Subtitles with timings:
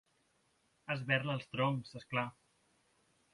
[0.95, 2.25] Esberla els troncs, és clar.